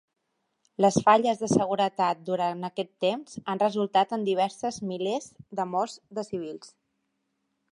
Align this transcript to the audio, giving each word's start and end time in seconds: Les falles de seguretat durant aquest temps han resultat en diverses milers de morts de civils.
Les 0.83 0.95
falles 1.09 1.41
de 1.41 1.49
seguretat 1.51 2.23
durant 2.29 2.65
aquest 2.69 2.89
temps 3.05 3.37
han 3.53 3.61
resultat 3.65 4.15
en 4.17 4.25
diverses 4.31 4.81
milers 4.93 5.29
de 5.61 5.67
morts 5.75 5.99
de 6.21 6.25
civils. 6.31 6.73